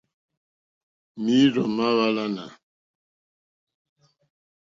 Mǐīrzɔ̀ 1.23 1.65
má 1.75 1.85
hwàlánà. 1.95 2.45